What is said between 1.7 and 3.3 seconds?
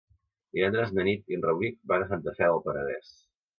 van a Santa Fe del Penedès.